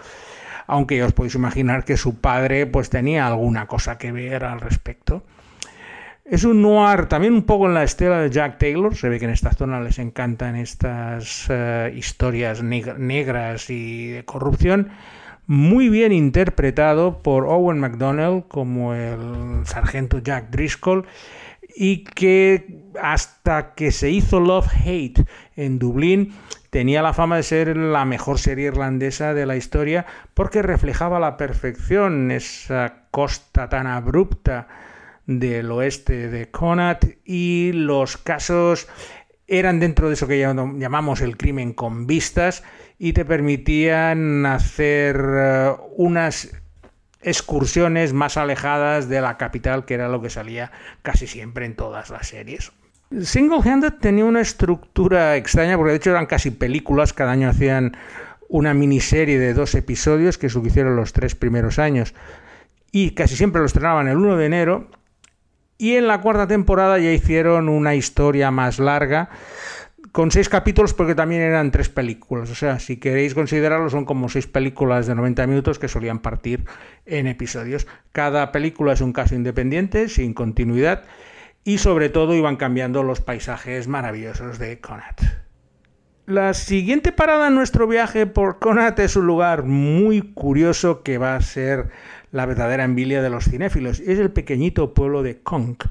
aunque 0.67 0.97
ya 0.97 1.05
os 1.05 1.13
podéis 1.13 1.35
imaginar 1.35 1.85
que 1.85 1.97
su 1.97 2.19
padre 2.19 2.65
pues 2.65 2.89
tenía 2.89 3.25
alguna 3.25 3.67
cosa 3.67 3.97
que 3.97 4.11
ver 4.11 4.43
al 4.43 4.59
respecto. 4.59 5.23
Es 6.25 6.43
un 6.43 6.61
noir 6.61 7.07
también 7.07 7.33
un 7.33 7.43
poco 7.43 7.67
en 7.67 7.73
la 7.73 7.83
estela 7.83 8.19
de 8.19 8.29
Jack 8.29 8.57
Taylor, 8.57 8.95
se 8.95 9.09
ve 9.09 9.19
que 9.19 9.25
en 9.25 9.31
esta 9.31 9.51
zona 9.51 9.81
les 9.81 9.99
encantan 9.99 10.55
estas 10.55 11.47
eh, 11.49 11.93
historias 11.95 12.63
negras 12.63 13.69
y 13.69 14.11
de 14.11 14.23
corrupción, 14.23 14.91
muy 15.47 15.89
bien 15.89 16.11
interpretado 16.11 17.21
por 17.21 17.45
Owen 17.45 17.79
MacDonald 17.79 18.47
como 18.47 18.93
el 18.93 19.65
sargento 19.65 20.19
Jack 20.19 20.49
Driscoll 20.49 21.05
y 21.75 22.03
que 22.03 22.81
hasta 23.01 23.73
que 23.73 23.91
se 23.91 24.09
hizo 24.09 24.39
Love 24.39 24.67
Hate 24.85 25.25
en 25.55 25.79
Dublín 25.79 26.33
tenía 26.69 27.01
la 27.01 27.13
fama 27.13 27.37
de 27.37 27.43
ser 27.43 27.75
la 27.77 28.05
mejor 28.05 28.39
serie 28.39 28.67
irlandesa 28.67 29.33
de 29.33 29.45
la 29.45 29.55
historia 29.55 30.05
porque 30.33 30.61
reflejaba 30.61 31.19
la 31.19 31.37
perfección 31.37 32.31
esa 32.31 33.05
costa 33.11 33.69
tan 33.69 33.87
abrupta 33.87 34.67
del 35.25 35.71
oeste 35.71 36.29
de 36.29 36.49
Connacht 36.49 37.05
y 37.25 37.71
los 37.73 38.17
casos 38.17 38.87
eran 39.47 39.79
dentro 39.79 40.07
de 40.07 40.13
eso 40.13 40.27
que 40.27 40.39
llamamos 40.39 41.21
el 41.21 41.37
crimen 41.37 41.73
con 41.73 42.07
vistas 42.07 42.63
y 43.03 43.13
te 43.13 43.25
permitían 43.25 44.45
hacer 44.45 45.19
eh, 45.27 45.71
unas 45.97 46.51
excursiones 47.23 48.13
más 48.13 48.37
alejadas 48.37 49.09
de 49.09 49.21
la 49.21 49.37
capital, 49.37 49.85
que 49.85 49.95
era 49.95 50.07
lo 50.07 50.21
que 50.21 50.29
salía 50.29 50.71
casi 51.01 51.25
siempre 51.25 51.65
en 51.65 51.75
todas 51.75 52.11
las 52.11 52.27
series. 52.27 52.71
Single 53.23 53.67
Handed 53.67 53.93
tenía 53.93 54.23
una 54.23 54.41
estructura 54.41 55.35
extraña, 55.35 55.77
porque 55.77 55.93
de 55.93 55.97
hecho 55.97 56.11
eran 56.11 56.27
casi 56.27 56.51
películas, 56.51 57.11
cada 57.11 57.31
año 57.31 57.49
hacían 57.49 57.97
una 58.49 58.75
miniserie 58.75 59.39
de 59.39 59.55
dos 59.55 59.73
episodios, 59.73 60.37
que 60.37 60.45
es 60.45 60.55
hicieron 60.55 60.95
los 60.95 61.11
tres 61.11 61.33
primeros 61.33 61.79
años, 61.79 62.13
y 62.91 63.15
casi 63.15 63.35
siempre 63.35 63.61
lo 63.61 63.65
estrenaban 63.65 64.09
el 64.09 64.17
1 64.17 64.37
de 64.37 64.45
enero, 64.45 64.91
y 65.79 65.95
en 65.95 66.05
la 66.05 66.21
cuarta 66.21 66.45
temporada 66.45 66.99
ya 66.99 67.11
hicieron 67.11 67.67
una 67.67 67.95
historia 67.95 68.51
más 68.51 68.77
larga, 68.77 69.31
con 70.11 70.31
seis 70.31 70.49
capítulos 70.49 70.93
porque 70.93 71.15
también 71.15 71.41
eran 71.41 71.71
tres 71.71 71.89
películas. 71.89 72.49
O 72.49 72.55
sea, 72.55 72.79
si 72.79 72.97
queréis 72.97 73.33
considerarlo, 73.33 73.89
son 73.89 74.05
como 74.05 74.29
seis 74.29 74.47
películas 74.47 75.07
de 75.07 75.15
90 75.15 75.47
minutos 75.47 75.79
que 75.79 75.87
solían 75.87 76.19
partir 76.19 76.65
en 77.05 77.27
episodios. 77.27 77.87
Cada 78.11 78.51
película 78.51 78.93
es 78.93 79.01
un 79.01 79.13
caso 79.13 79.35
independiente, 79.35 80.09
sin 80.09 80.33
continuidad, 80.33 81.03
y 81.63 81.77
sobre 81.77 82.09
todo 82.09 82.35
iban 82.35 82.57
cambiando 82.57 83.03
los 83.03 83.21
paisajes 83.21 83.87
maravillosos 83.87 84.59
de 84.59 84.79
Connacht. 84.79 85.21
La 86.25 86.53
siguiente 86.53 87.11
parada 87.11 87.47
en 87.47 87.55
nuestro 87.55 87.87
viaje 87.87 88.25
por 88.25 88.59
Connacht 88.59 88.99
es 88.99 89.15
un 89.15 89.25
lugar 89.25 89.63
muy 89.63 90.21
curioso 90.21 91.03
que 91.03 91.17
va 91.17 91.35
a 91.35 91.41
ser 91.41 91.89
la 92.31 92.45
verdadera 92.45 92.83
envidia 92.83 93.21
de 93.21 93.29
los 93.29 93.45
cinéfilos. 93.45 93.99
Es 93.99 94.19
el 94.19 94.31
pequeñito 94.31 94.93
pueblo 94.93 95.23
de 95.23 95.41
Conk 95.41 95.85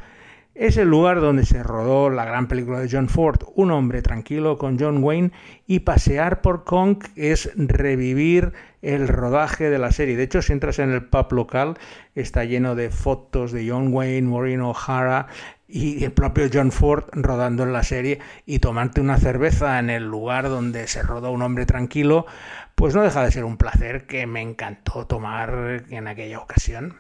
es 0.61 0.77
el 0.77 0.89
lugar 0.89 1.23
donde 1.23 1.47
se 1.47 1.63
rodó 1.63 2.11
la 2.11 2.27
gran 2.27 2.47
película 2.47 2.81
de 2.81 2.89
John 2.93 3.09
Ford, 3.09 3.41
Un 3.55 3.71
hombre 3.71 4.03
tranquilo 4.03 4.59
con 4.59 4.79
John 4.79 5.03
Wayne, 5.03 5.33
y 5.67 5.81
pasear 5.81 6.43
por 6.43 6.65
Conk 6.65 7.07
es 7.17 7.51
revivir 7.57 8.53
el 8.83 9.09
rodaje 9.09 9.71
de 9.71 9.79
la 9.79 9.91
serie. 9.91 10.19
De 10.19 10.25
hecho, 10.25 10.43
si 10.43 10.53
entras 10.53 10.79
en 10.79 10.91
el 10.91 11.03
pub 11.03 11.33
local, 11.33 11.79
está 12.15 12.45
lleno 12.45 12.75
de 12.75 12.91
fotos 12.91 13.53
de 13.53 13.67
John 13.67 13.91
Wayne, 13.91 14.29
Maureen 14.29 14.61
O'Hara 14.61 15.29
y 15.67 16.05
el 16.05 16.13
propio 16.13 16.47
John 16.53 16.73
Ford 16.73 17.05
rodando 17.13 17.63
en 17.63 17.73
la 17.73 17.83
serie 17.83 18.19
y 18.45 18.59
tomarte 18.59 19.01
una 19.01 19.17
cerveza 19.17 19.79
en 19.79 19.89
el 19.89 20.05
lugar 20.05 20.51
donde 20.51 20.89
se 20.89 21.03
rodó 21.03 21.33
Un 21.33 21.41
hombre 21.41 21.65
tranquilo, 21.65 22.27
pues 22.75 22.95
no 22.95 23.01
deja 23.01 23.25
de 23.25 23.33
ser 23.33 23.45
un 23.45 23.57
placer 23.57 24.07
que 24.07 24.27
me 24.27 24.43
encantó 24.43 25.07
tomar 25.07 25.85
en 25.89 26.07
aquella 26.07 26.39
ocasión. 26.39 26.97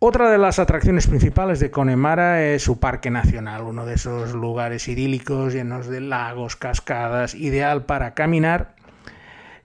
Otra 0.00 0.30
de 0.30 0.38
las 0.38 0.60
atracciones 0.60 1.08
principales 1.08 1.58
de 1.58 1.72
Connemara 1.72 2.44
es 2.44 2.62
su 2.62 2.78
parque 2.78 3.10
nacional, 3.10 3.62
uno 3.62 3.84
de 3.84 3.94
esos 3.94 4.32
lugares 4.32 4.86
idílicos 4.86 5.54
llenos 5.54 5.88
de 5.88 6.00
lagos, 6.00 6.54
cascadas, 6.54 7.34
ideal 7.34 7.84
para 7.84 8.14
caminar 8.14 8.76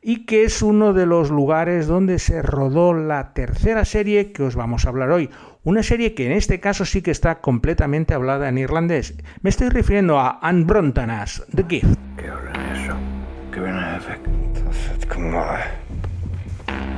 y 0.02 0.26
que 0.26 0.44
es 0.44 0.64
uno 0.64 0.94
de 0.94 1.06
los 1.06 1.30
lugares 1.30 1.86
donde 1.86 2.18
se 2.18 2.42
rodó 2.42 2.96
la 2.96 3.34
tercera 3.34 3.86
serie 3.86 4.32
que 4.32 4.42
os 4.42 4.56
vamos 4.56 4.86
a 4.86 4.90
hablar 4.90 5.12
hoy. 5.12 5.30
Una 5.64 5.84
serie 5.84 6.16
que 6.16 6.26
en 6.26 6.32
este 6.32 6.60
caso 6.60 6.84
sí 6.84 7.04
que 7.04 7.12
está 7.12 7.40
completamente 7.40 8.16
hablada 8.16 8.50
en 8.50 8.58
irlandés. 8.58 9.14
Me 9.44 9.52
estoy 9.52 9.70
refiriendo 9.70 10.20
a 10.20 10.40
Anne 10.42 10.66
Brontanas, 10.66 11.44
The 11.56 11.64
Gift. 11.70 11.96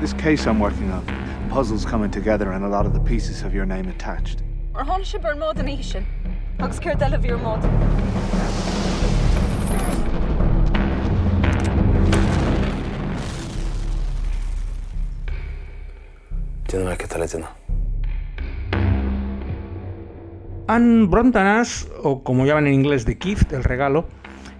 This 0.01 0.13
case 0.13 0.45
I'm 0.47 0.61
working 0.61 0.91
on. 0.91 1.34
Puzzles 1.55 1.85
coming 1.85 2.11
together 2.11 2.51
and 2.51 2.65
a 2.65 2.67
lot 2.67 2.85
of 2.85 2.91
the 2.91 2.99
pieces 2.99 3.41
have 3.41 3.55
your 3.55 3.65
name 3.65 3.87
attached. 3.87 4.43
Ar 4.73 4.83
hána 4.83 5.05
se 5.05 5.17
bar 5.17 5.35
mód 5.35 5.57
an 5.57 5.69
sin, 5.81 6.03
agus 6.59 6.79
céir 6.81 6.97
deile 6.97 7.17
bhíor 7.17 7.39
mód. 7.39 7.61
Que 16.67 16.77
Anne 20.67 21.07
Brontanas, 21.07 21.87
o 22.03 22.21
como 22.21 22.45
llaman 22.45 22.67
en 22.67 22.73
inglés 22.73 23.05
The 23.05 23.17
Gift, 23.17 23.53
el 23.53 23.63
regalo, 23.63 24.09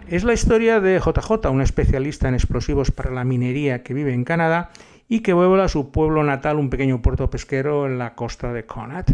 es 0.07 0.23
la 0.23 0.31
historia 0.31 0.79
de 0.79 0.97
JJ, 0.99 1.49
un 1.49 1.59
especialista 1.59 2.29
en 2.29 2.35
explosivos 2.35 2.91
para 2.91 3.11
la 3.11 3.25
minería 3.25 3.83
que 3.83 3.93
vive 3.93 4.13
en 4.13 4.23
Canadá 4.23 4.69
y 5.07 5.19
que 5.21 5.33
vuelve 5.33 5.61
a 5.61 5.67
su 5.67 5.91
pueblo 5.91 6.23
natal, 6.23 6.57
un 6.57 6.69
pequeño 6.69 7.01
puerto 7.01 7.29
pesquero 7.29 7.85
en 7.85 7.97
la 7.97 8.15
costa 8.15 8.53
de 8.53 8.65
Connacht, 8.65 9.11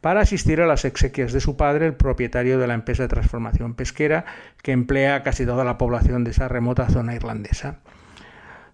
para 0.00 0.20
asistir 0.20 0.60
a 0.60 0.66
las 0.66 0.84
exequias 0.84 1.32
de 1.32 1.40
su 1.40 1.56
padre, 1.56 1.86
el 1.86 1.94
propietario 1.94 2.58
de 2.58 2.66
la 2.66 2.74
empresa 2.74 3.02
de 3.02 3.08
transformación 3.08 3.74
pesquera 3.74 4.24
que 4.62 4.72
emplea 4.72 5.16
a 5.16 5.22
casi 5.22 5.44
toda 5.44 5.64
la 5.64 5.76
población 5.76 6.24
de 6.24 6.30
esa 6.30 6.48
remota 6.48 6.88
zona 6.88 7.14
irlandesa. 7.14 7.80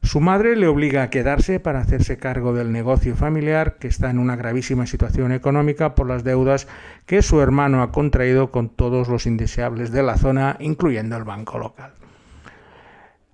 Su 0.04 0.20
madre 0.20 0.54
le 0.54 0.66
obliga 0.66 1.02
a 1.02 1.08
quedarse 1.08 1.60
para 1.60 1.80
hacerse 1.80 2.18
cargo 2.18 2.52
del 2.52 2.72
negocio 2.72 3.16
familiar 3.16 3.76
que 3.78 3.88
está 3.88 4.10
en 4.10 4.18
una 4.18 4.36
gravísima 4.36 4.86
situación 4.86 5.32
económica 5.32 5.94
por 5.94 6.06
las 6.06 6.24
deudas 6.24 6.68
que 7.06 7.22
su 7.22 7.40
hermano 7.40 7.82
ha 7.82 7.90
contraído 7.90 8.50
con 8.50 8.68
todos 8.68 9.08
los 9.08 9.24
indeseables 9.24 9.92
de 9.92 10.02
la 10.02 10.18
zona, 10.18 10.56
incluyendo 10.60 11.16
el 11.16 11.24
banco 11.24 11.58
local. 11.58 11.94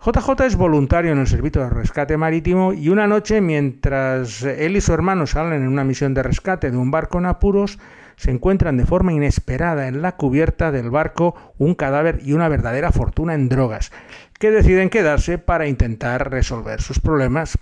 JJ 0.02 0.46
es 0.46 0.56
voluntario 0.56 1.12
en 1.12 1.18
el 1.18 1.26
servicio 1.26 1.62
de 1.62 1.68
rescate 1.68 2.16
marítimo 2.16 2.72
y 2.72 2.88
una 2.88 3.06
noche 3.06 3.42
mientras 3.42 4.40
él 4.42 4.74
y 4.74 4.80
su 4.80 4.94
hermano 4.94 5.26
salen 5.26 5.60
en 5.60 5.68
una 5.68 5.84
misión 5.84 6.14
de 6.14 6.22
rescate 6.22 6.70
de 6.70 6.78
un 6.78 6.90
barco 6.90 7.18
en 7.18 7.26
apuros, 7.26 7.78
se 8.16 8.30
encuentran 8.30 8.78
de 8.78 8.86
forma 8.86 9.12
inesperada 9.12 9.88
en 9.88 10.00
la 10.00 10.16
cubierta 10.16 10.72
del 10.72 10.88
barco 10.88 11.34
un 11.58 11.74
cadáver 11.74 12.20
y 12.24 12.32
una 12.32 12.48
verdadera 12.48 12.92
fortuna 12.92 13.34
en 13.34 13.50
drogas, 13.50 13.92
que 14.38 14.50
deciden 14.50 14.88
quedarse 14.88 15.36
para 15.36 15.68
intentar 15.68 16.30
resolver 16.30 16.80
sus 16.80 16.98
problemas. 16.98 17.58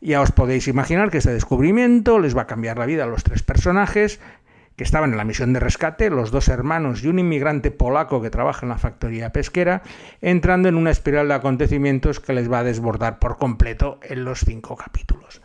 Ya 0.00 0.20
os 0.20 0.32
podéis 0.32 0.66
imaginar 0.66 1.12
que 1.12 1.18
este 1.18 1.32
descubrimiento 1.32 2.18
les 2.18 2.36
va 2.36 2.42
a 2.42 2.46
cambiar 2.48 2.76
la 2.76 2.86
vida 2.86 3.04
a 3.04 3.06
los 3.06 3.22
tres 3.22 3.44
personajes 3.44 4.18
que 4.76 4.84
estaban 4.84 5.12
en 5.12 5.16
la 5.16 5.24
misión 5.24 5.52
de 5.52 5.60
rescate, 5.60 6.10
los 6.10 6.30
dos 6.30 6.48
hermanos 6.48 7.04
y 7.04 7.08
un 7.08 7.18
inmigrante 7.18 7.70
polaco 7.70 8.20
que 8.20 8.30
trabaja 8.30 8.66
en 8.66 8.70
la 8.70 8.78
factoría 8.78 9.30
pesquera, 9.30 9.82
entrando 10.20 10.68
en 10.68 10.74
una 10.74 10.90
espiral 10.90 11.28
de 11.28 11.34
acontecimientos 11.34 12.20
que 12.20 12.32
les 12.32 12.50
va 12.50 12.60
a 12.60 12.64
desbordar 12.64 13.18
por 13.18 13.38
completo 13.38 14.00
en 14.02 14.24
los 14.24 14.40
cinco 14.40 14.76
capítulos. 14.76 15.42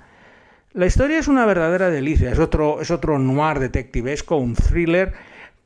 La 0.73 0.85
historia 0.85 1.19
es 1.19 1.27
una 1.27 1.45
verdadera 1.45 1.89
delicia, 1.89 2.31
es 2.31 2.39
otro, 2.39 2.81
es 2.81 2.91
otro 2.91 3.19
noir 3.19 3.59
detectivesco, 3.59 4.37
un 4.37 4.55
thriller, 4.55 5.13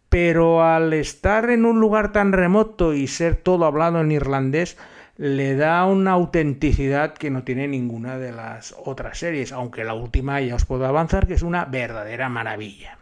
pero 0.10 0.64
al 0.64 0.94
estar 0.94 1.50
en 1.50 1.66
un 1.66 1.80
lugar 1.80 2.12
tan 2.12 2.34
remoto 2.34 2.94
y 2.94 3.08
ser 3.08 3.36
todo 3.36 3.66
hablado 3.66 4.02
en 4.02 4.12
irlandés, 4.12 4.78
le 5.18 5.56
da 5.56 5.86
una 5.86 6.12
autenticidad 6.12 7.14
que 7.14 7.30
no 7.30 7.44
tiene 7.44 7.68
ninguna 7.68 8.18
de 8.18 8.32
las 8.32 8.76
otras 8.84 9.18
series, 9.20 9.52
aunque 9.52 9.84
la 9.84 9.94
última 9.94 10.42
ya 10.42 10.56
os 10.56 10.66
puedo 10.66 10.86
avanzar 10.86 11.28
que 11.28 11.34
es 11.34 11.44
una 11.44 11.66
verdadera 11.66 12.30
maravilla. 12.30 12.98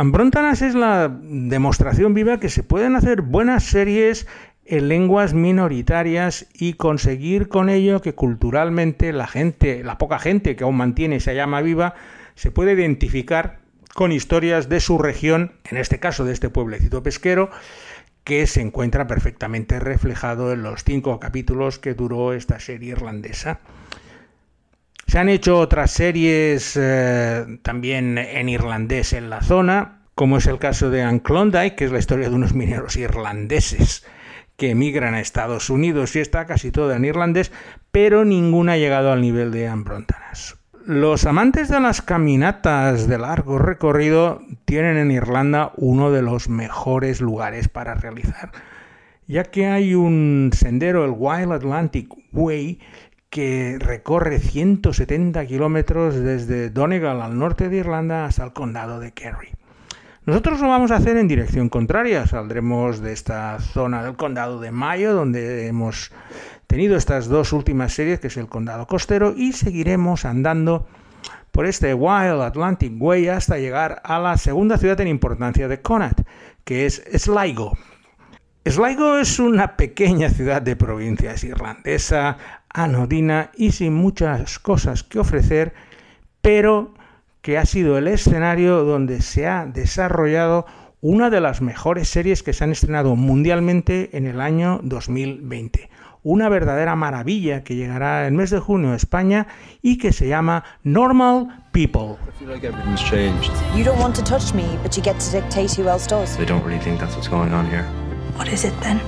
Ambrontanas 0.00 0.62
es 0.62 0.74
la 0.74 1.14
demostración 1.20 2.14
viva 2.14 2.40
que 2.40 2.48
se 2.48 2.62
pueden 2.62 2.96
hacer 2.96 3.20
buenas 3.20 3.64
series 3.64 4.26
en 4.64 4.88
lenguas 4.88 5.34
minoritarias 5.34 6.46
y 6.54 6.72
conseguir 6.72 7.48
con 7.48 7.68
ello 7.68 8.00
que 8.00 8.14
culturalmente 8.14 9.12
la 9.12 9.26
gente, 9.26 9.84
la 9.84 9.98
poca 9.98 10.18
gente 10.18 10.56
que 10.56 10.64
aún 10.64 10.78
mantiene 10.78 11.16
esa 11.16 11.34
llama 11.34 11.60
viva, 11.60 11.96
se 12.34 12.50
puede 12.50 12.72
identificar 12.72 13.58
con 13.94 14.10
historias 14.10 14.70
de 14.70 14.80
su 14.80 14.96
región, 14.96 15.52
en 15.70 15.76
este 15.76 16.00
caso 16.00 16.24
de 16.24 16.32
este 16.32 16.48
pueblecito 16.48 17.02
pesquero, 17.02 17.50
que 18.24 18.46
se 18.46 18.62
encuentra 18.62 19.06
perfectamente 19.06 19.80
reflejado 19.80 20.54
en 20.54 20.62
los 20.62 20.82
cinco 20.82 21.20
capítulos 21.20 21.78
que 21.78 21.92
duró 21.92 22.32
esta 22.32 22.58
serie 22.58 22.92
irlandesa. 22.92 23.60
Se 25.10 25.18
han 25.18 25.28
hecho 25.28 25.58
otras 25.58 25.90
series 25.90 26.78
eh, 26.80 27.58
también 27.62 28.16
en 28.16 28.48
irlandés 28.48 29.12
en 29.12 29.28
la 29.28 29.42
zona, 29.42 30.02
como 30.14 30.36
es 30.36 30.46
el 30.46 30.60
caso 30.60 30.88
de 30.88 31.02
Anne 31.02 31.20
Klondike, 31.20 31.74
que 31.74 31.86
es 31.86 31.90
la 31.90 31.98
historia 31.98 32.28
de 32.28 32.36
unos 32.36 32.54
mineros 32.54 32.94
irlandeses 32.94 34.06
que 34.56 34.70
emigran 34.70 35.14
a 35.14 35.20
Estados 35.20 35.68
Unidos 35.68 36.14
y 36.14 36.20
está 36.20 36.46
casi 36.46 36.70
toda 36.70 36.94
en 36.94 37.04
irlandés, 37.04 37.50
pero 37.90 38.24
ninguna 38.24 38.74
ha 38.74 38.76
llegado 38.76 39.10
al 39.10 39.20
nivel 39.20 39.50
de 39.50 39.66
Ambrontanas. 39.66 40.58
Los 40.86 41.26
amantes 41.26 41.68
de 41.68 41.80
las 41.80 42.02
caminatas 42.02 43.08
de 43.08 43.18
largo 43.18 43.58
recorrido 43.58 44.42
tienen 44.64 44.96
en 44.96 45.10
Irlanda 45.10 45.72
uno 45.76 46.12
de 46.12 46.22
los 46.22 46.48
mejores 46.48 47.20
lugares 47.20 47.66
para 47.66 47.94
realizar, 47.94 48.52
ya 49.26 49.42
que 49.42 49.66
hay 49.66 49.96
un 49.96 50.52
sendero, 50.54 51.04
el 51.04 51.14
Wild 51.16 51.50
Atlantic 51.50 52.14
Way, 52.32 52.78
que 53.30 53.78
recorre 53.78 54.40
170 54.40 55.46
kilómetros 55.46 56.16
desde 56.16 56.68
Donegal 56.68 57.22
al 57.22 57.38
norte 57.38 57.68
de 57.68 57.76
Irlanda 57.76 58.24
hasta 58.24 58.44
el 58.44 58.52
condado 58.52 58.98
de 58.98 59.12
Kerry. 59.12 59.50
Nosotros 60.26 60.60
lo 60.60 60.68
vamos 60.68 60.90
a 60.90 60.96
hacer 60.96 61.16
en 61.16 61.28
dirección 61.28 61.68
contraria. 61.68 62.26
Saldremos 62.26 63.00
de 63.00 63.12
esta 63.12 63.58
zona 63.60 64.02
del 64.02 64.16
condado 64.16 64.60
de 64.60 64.72
Mayo, 64.72 65.14
donde 65.14 65.66
hemos 65.68 66.10
tenido 66.66 66.96
estas 66.96 67.28
dos 67.28 67.52
últimas 67.52 67.94
series, 67.94 68.20
que 68.20 68.26
es 68.26 68.36
el 68.36 68.48
condado 68.48 68.86
costero, 68.86 69.32
y 69.36 69.52
seguiremos 69.52 70.24
andando 70.24 70.86
por 71.52 71.66
este 71.66 71.94
Wild 71.94 72.42
Atlantic 72.42 72.92
Way 73.00 73.28
hasta 73.28 73.58
llegar 73.58 74.02
a 74.04 74.18
la 74.18 74.36
segunda 74.36 74.76
ciudad 74.76 75.00
en 75.00 75.08
importancia 75.08 75.68
de 75.68 75.80
Connacht, 75.80 76.20
que 76.64 76.86
es 76.86 77.02
Sligo. 77.16 77.76
Sligo 78.66 79.16
es 79.16 79.38
una 79.38 79.76
pequeña 79.76 80.28
ciudad 80.28 80.60
de 80.60 80.76
provincia, 80.76 81.34
irlandesa, 81.42 82.36
anodina 82.72 83.50
y 83.56 83.72
sin 83.72 83.94
muchas 83.94 84.58
cosas 84.58 85.02
que 85.02 85.18
ofrecer, 85.18 85.74
pero 86.40 86.94
que 87.42 87.58
ha 87.58 87.66
sido 87.66 87.98
el 87.98 88.08
escenario 88.08 88.84
donde 88.84 89.22
se 89.22 89.46
ha 89.46 89.66
desarrollado 89.66 90.66
una 91.00 91.30
de 91.30 91.40
las 91.40 91.62
mejores 91.62 92.08
series 92.08 92.42
que 92.42 92.52
se 92.52 92.64
han 92.64 92.72
estrenado 92.72 93.16
mundialmente 93.16 94.10
en 94.16 94.26
el 94.26 94.40
año 94.40 94.80
2020. 94.82 95.88
Una 96.22 96.50
verdadera 96.50 96.94
maravilla 96.96 97.64
que 97.64 97.76
llegará 97.76 98.26
el 98.26 98.34
mes 98.34 98.50
de 98.50 98.60
junio 98.60 98.92
a 98.92 98.96
España 98.96 99.46
y 99.80 99.96
que 99.96 100.12
se 100.12 100.28
llama 100.28 100.64
Normal 100.82 101.64
People. 101.72 102.18
You 103.74 103.84
don't 103.84 103.98
want 103.98 104.14
to 104.16 104.22
touch 104.22 104.52
me, 104.52 104.66
but 104.82 104.94
you 104.94 105.02
get 105.02 105.18
to 105.18 105.30
dictate 105.32 105.74
who 105.80 105.88
else 105.88 106.06
does. 106.06 106.36
They 106.36 106.44
don't 106.44 106.62
really 106.62 106.82
think 106.82 107.00
that's 107.00 107.16
what's 107.16 107.30
going 107.30 107.54
on 107.54 107.66
here. 107.66 107.86
What 108.36 108.48
is 108.48 108.64
it 108.64 108.74
then? 108.82 109.00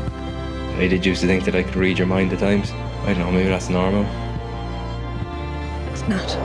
They 0.79 0.88
did 0.88 1.05
used 1.05 1.20
to 1.20 1.27
think 1.27 1.44
that 1.44 1.55
I 1.55 1.62
could 1.62 1.77
read 1.77 1.98
your 1.98 2.09
mind 2.09 2.33
at 2.33 2.38
times. 2.38 2.72
I 3.05 3.15
don't 3.15 3.19
know, 3.19 3.33
maybe 3.33 3.49
that's 3.49 3.69
normal. 3.69 4.07
It's 5.91 6.07
not. 6.09 6.38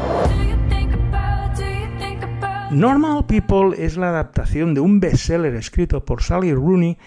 Normal 2.71 3.25
People 3.27 3.75
es 3.77 3.95
la 3.95 4.09
adaptación 4.09 4.73
de 4.73 4.81
un 4.81 4.99
bestseller 4.99 5.55
escrito 5.55 6.03
por 6.03 6.23
Sally 6.23 6.53
Rooney 6.53 6.97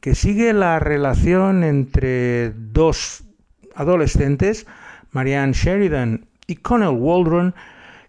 que 0.00 0.14
sigue 0.14 0.52
la 0.52 0.78
relación 0.78 1.64
entre 1.64 2.50
dos 2.50 3.24
adolescentes, 3.74 4.66
Marianne 5.10 5.52
Sheridan 5.52 6.26
y 6.46 6.56
Connell 6.56 6.96
Waldron, 6.96 7.54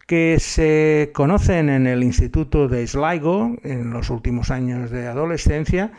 que 0.08 0.38
se 0.40 1.12
conocen 1.14 1.70
en 1.70 1.88
el 1.88 2.04
Instituto 2.04 2.68
de 2.68 2.86
Sligo 2.88 3.56
en 3.64 3.92
los 3.92 4.10
últimos 4.10 4.52
años 4.52 4.92
de 4.92 5.08
adolescencia 5.08 5.92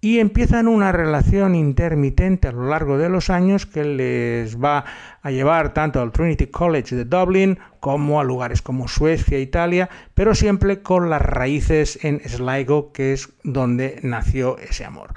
y 0.00 0.20
empiezan 0.20 0.68
una 0.68 0.92
relación 0.92 1.56
intermitente 1.56 2.48
a 2.48 2.52
lo 2.52 2.68
largo 2.68 2.98
de 2.98 3.08
los 3.08 3.30
años 3.30 3.66
que 3.66 3.84
les 3.84 4.62
va 4.62 4.84
a 5.22 5.30
llevar 5.30 5.74
tanto 5.74 6.00
al 6.00 6.12
Trinity 6.12 6.46
College 6.46 6.94
de 6.94 7.04
Dublin 7.04 7.58
como 7.80 8.20
a 8.20 8.24
lugares 8.24 8.62
como 8.62 8.86
Suecia, 8.86 9.40
Italia, 9.40 9.88
pero 10.14 10.36
siempre 10.36 10.82
con 10.82 11.10
las 11.10 11.22
raíces 11.22 11.98
en 12.04 12.20
Sligo, 12.20 12.92
que 12.92 13.12
es 13.12 13.32
donde 13.42 13.98
nació 14.02 14.56
ese 14.58 14.84
amor. 14.84 15.14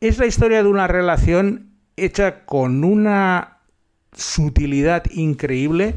Es 0.00 0.18
la 0.18 0.26
historia 0.26 0.62
de 0.62 0.68
una 0.68 0.88
relación 0.88 1.70
hecha 1.96 2.44
con 2.44 2.82
una 2.82 3.58
sutilidad 4.12 5.04
increíble, 5.12 5.94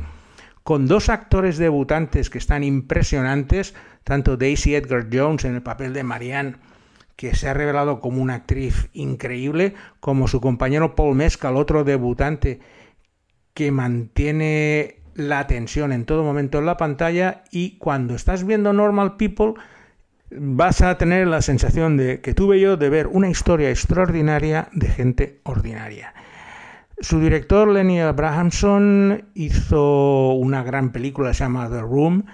con 0.63 0.85
dos 0.85 1.09
actores 1.09 1.57
debutantes 1.57 2.29
que 2.29 2.37
están 2.37 2.63
impresionantes, 2.63 3.73
tanto 4.03 4.37
Daisy 4.37 4.75
Edgar 4.75 5.07
Jones 5.11 5.45
en 5.45 5.55
el 5.55 5.63
papel 5.63 5.93
de 5.93 6.03
Marianne 6.03 6.57
que 7.17 7.35
se 7.35 7.49
ha 7.49 7.53
revelado 7.53 7.99
como 7.99 8.21
una 8.21 8.35
actriz 8.35 8.89
increíble, 8.93 9.73
como 9.99 10.27
su 10.29 10.39
compañero 10.39 10.95
Paul 10.95 11.15
Mescal, 11.15 11.57
otro 11.57 11.83
debutante 11.83 12.61
que 13.53 13.71
mantiene 13.71 15.01
la 15.15 15.47
tensión 15.47 15.91
en 15.91 16.05
todo 16.05 16.23
momento 16.23 16.59
en 16.59 16.67
la 16.67 16.77
pantalla 16.77 17.43
y 17.51 17.79
cuando 17.79 18.13
estás 18.13 18.45
viendo 18.45 18.71
Normal 18.71 19.17
People 19.17 19.55
vas 20.29 20.81
a 20.81 20.95
tener 20.99 21.27
la 21.27 21.41
sensación 21.41 21.97
de 21.97 22.21
que 22.21 22.35
tuve 22.35 22.59
yo 22.59 22.77
de 22.77 22.89
ver 22.89 23.07
una 23.07 23.29
historia 23.29 23.71
extraordinaria 23.71 24.69
de 24.73 24.87
gente 24.87 25.39
ordinaria. 25.43 26.13
Su 26.99 27.19
director 27.19 27.67
Lenny 27.67 27.99
Abrahamson 27.99 29.25
hizo 29.33 30.33
una 30.33 30.63
gran 30.63 30.91
película 30.91 31.33
se 31.33 31.43
llama 31.43 31.67
The 31.67 31.81
Room 31.81 32.25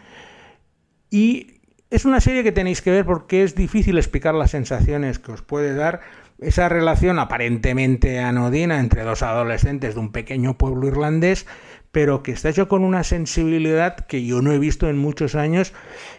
y 1.09 1.52
es 1.93 2.05
una 2.05 2.21
serie 2.21 2.43
que 2.43 2.51
tenéis 2.51 2.81
que 2.81 2.89
ver 2.89 3.05
porque 3.05 3.43
es 3.43 3.53
difícil 3.53 3.99
explicar 3.99 4.33
las 4.33 4.49
sensaciones 4.49 5.19
que 5.19 5.31
os 5.31 5.43
puede 5.43 5.75
dar 5.75 6.01
esa 6.39 6.67
relación 6.67 7.19
aparentemente 7.19 8.17
anodina 8.17 8.79
entre 8.79 9.03
dos 9.03 9.21
adolescentes 9.21 9.93
de 9.93 9.99
un 9.99 10.11
pequeño 10.11 10.57
pueblo 10.57 10.87
irlandés, 10.87 11.45
pero 11.91 12.23
que 12.23 12.31
está 12.31 12.49
hecho 12.49 12.67
con 12.67 12.83
una 12.83 13.03
sensibilidad 13.03 13.95
que 13.95 14.25
yo 14.25 14.41
no 14.41 14.51
he 14.51 14.57
visto 14.57 14.89
en 14.89 14.97
muchos 14.97 15.35
años 15.35 15.71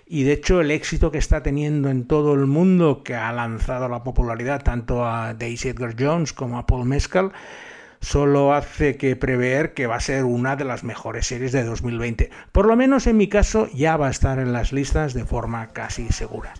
y 0.07 0.23
de 0.23 0.35
hecho 0.35 0.61
el 0.61 0.71
éxito 0.71 1.11
que 1.11 1.19
está 1.19 1.43
teniendo 1.43 1.91
en 1.91 2.07
todo 2.07 2.35
el 2.35 2.47
mundo, 2.47 3.03
que 3.03 3.17
ha 3.17 3.33
lanzado 3.33 3.89
la 3.89 4.05
popularidad 4.05 4.63
tanto 4.63 5.05
a 5.05 5.35
Daisy 5.35 5.71
Edgar 5.71 5.97
Jones 5.99 6.33
como 6.33 6.57
a 6.57 6.67
Paul 6.67 6.87
Mescal, 6.87 7.33
solo 8.05 8.55
hace 8.55 8.97
que 8.97 9.17
prever 9.17 9.73
que 9.73 9.87
va 9.87 9.97
a 9.97 10.01
ser 10.01 10.25
una 10.25 10.57
de 10.57 10.65
las 10.65 10.85
mejores 10.85 11.27
series 11.27 11.53
de 11.53 11.65
2020. 11.65 12.31
Por 12.53 12.67
lo 12.67 12.77
menos 12.77 13.07
en 13.07 13.17
mi 13.17 13.29
caso 13.29 13.69
ya 13.75 13.97
va 13.97 14.09
a 14.09 14.11
estar 14.11 14.39
en 14.39 14.53
las 14.53 14.73
listas 14.73 15.15
de 15.15 15.25
forma 15.25 15.69
casi 15.69 16.09
segura. 16.11 16.53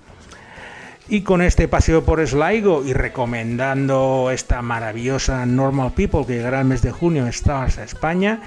Y 1.07 1.21
con 1.21 1.43
este 1.43 1.69
paseo 1.69 2.03
por 2.03 2.27
Sligo 2.27 2.83
y 2.85 2.95
recomendando 2.95 4.31
esta 4.33 4.63
maravillosa 4.63 5.45
Normal 5.45 5.93
People 5.93 6.25
que 6.27 6.37
llegará 6.37 6.61
el 6.61 6.67
mes 6.67 6.81
de 6.81 6.93
junio 6.93 7.25
en 7.25 7.29
Stars 7.29 7.77
a 7.77 7.85
España, 7.85 8.41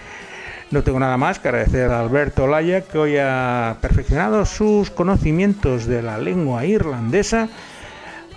no 0.71 0.83
tengo 0.83 0.99
nada 0.99 1.17
más 1.17 1.37
que 1.37 1.49
agradecer 1.49 1.91
a 1.91 1.99
Alberto 1.99 2.47
Laya 2.47 2.81
que 2.81 2.97
hoy 2.97 3.17
ha 3.17 3.77
perfeccionado 3.79 4.43
sus 4.45 4.89
conocimientos 4.89 5.85
de 5.85 6.01
la 6.01 6.17
lengua 6.17 6.65
irlandesa, 6.65 7.47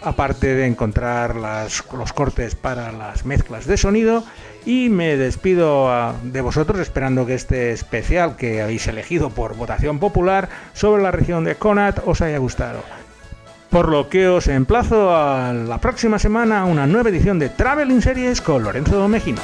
aparte 0.02 0.54
de 0.54 0.66
encontrar 0.66 1.36
los 1.36 2.12
cortes 2.12 2.54
para 2.54 2.92
las 2.92 3.24
mezclas 3.24 3.66
de 3.66 3.76
sonido. 3.76 4.24
Y 4.66 4.90
me 4.90 5.16
despido 5.16 5.90
ah, 5.90 6.14
de 6.22 6.40
vosotros 6.42 6.80
esperando 6.80 7.24
que 7.24 7.34
este 7.34 7.72
especial 7.72 8.36
que 8.36 8.60
habéis 8.60 8.86
elegido 8.88 9.30
por 9.30 9.56
votación 9.56 9.98
popular 9.98 10.48
sobre 10.74 11.02
la 11.02 11.10
región 11.10 11.44
de 11.44 11.54
Connacht 11.54 12.00
os 12.04 12.20
haya 12.20 12.38
gustado. 12.38 12.82
Por 13.70 13.88
lo 13.88 14.08
que 14.08 14.28
os 14.28 14.48
emplazo 14.48 15.16
a 15.16 15.52
la 15.52 15.78
próxima 15.78 16.18
semana 16.18 16.60
a 16.60 16.64
una 16.64 16.86
nueva 16.86 17.08
edición 17.08 17.38
de 17.38 17.48
Traveling 17.48 18.02
Series 18.02 18.40
con 18.40 18.64
Lorenzo 18.64 19.08
Mejino. 19.08 19.40